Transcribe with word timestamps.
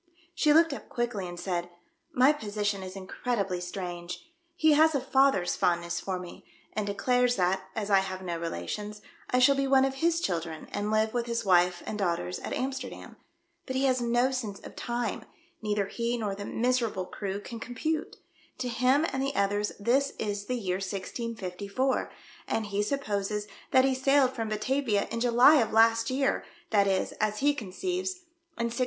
She 0.33 0.51
looked 0.51 0.73
up 0.73 0.89
quickly, 0.89 1.27
and 1.27 1.39
said, 1.39 1.69
"My 2.11 2.33
position 2.33 2.81
is 2.81 2.95
incredibly 2.95 3.61
strange. 3.61 4.25
He 4.55 4.71
has 4.71 4.95
a 4.95 4.99
father's 4.99 5.55
fondness 5.55 5.99
for 5.99 6.17
me, 6.17 6.43
and 6.73 6.87
declares 6.87 7.35
that, 7.35 7.69
as 7.75 7.91
I 7.91 7.99
have 7.99 8.23
no 8.23 8.39
relations, 8.39 9.03
I 9.29 9.37
shall 9.37 9.53
be 9.53 9.67
one 9.67 9.85
of 9.85 9.93
his 10.01 10.19
children, 10.19 10.67
and 10.73 10.89
live 10.89 11.13
with 11.13 11.27
his 11.27 11.45
wife 11.45 11.83
and 11.85 11.99
daughters 11.99 12.39
at 12.39 12.51
AmiSterdam. 12.51 13.15
But 13.67 13.75
he 13.75 13.83
has 13.85 14.01
no 14.01 14.31
sense 14.31 14.59
of 14.61 14.75
time. 14.75 15.23
Neither 15.61 15.85
he 15.85 16.17
nor 16.17 16.33
the 16.33 16.45
miserable 16.45 17.05
crew 17.05 17.39
can 17.39 17.59
com 17.59 17.75
pute. 17.75 18.15
To 18.57 18.69
him 18.69 19.05
and 19.13 19.21
the 19.21 19.35
others 19.35 19.71
this 19.79 20.13
is 20.17 20.45
the 20.47 20.55
year 20.57 20.77
1654, 20.77 22.11
and 22.47 22.65
he 22.65 22.81
supposes 22.81 23.47
that 23.69 23.85
he 23.85 23.93
sailed 23.93 24.33
from 24.33 24.49
Batavia 24.49 25.07
in 25.11 25.19
July 25.19 25.57
of 25.57 25.71
last 25.71 26.09
year, 26.09 26.43
that 26.71 26.87
is, 26.87 27.11
as 27.21 27.37
he 27.41 27.53
conceives, 27.53 28.13
in 28.57 28.69
1653. 28.73 28.79